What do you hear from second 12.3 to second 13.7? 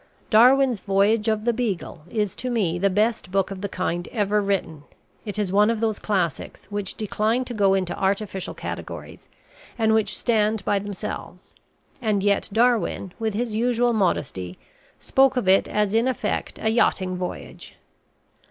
Darwin, with his